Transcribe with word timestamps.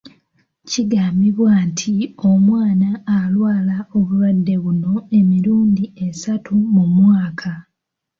Kigambibwa 0.69 1.53
nti 1.69 1.93
omwana 2.31 2.89
alwala 3.17 3.77
obulwadde 3.97 4.55
buno 4.63 4.93
emirundi 5.19 5.85
esatu 6.07 6.53
mu 6.73 6.85
mwaka 6.97 7.51